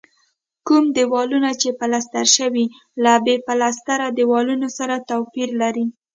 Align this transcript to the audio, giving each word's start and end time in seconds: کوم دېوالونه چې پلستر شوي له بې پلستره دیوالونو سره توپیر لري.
کوم 0.67 0.85
دېوالونه 0.95 1.49
چې 1.61 1.69
پلستر 1.79 2.25
شوي 2.37 2.65
له 3.03 3.13
بې 3.25 3.35
پلستره 3.45 4.07
دیوالونو 4.17 4.67
سره 4.77 4.95
توپیر 5.09 5.49
لري. 5.61 5.85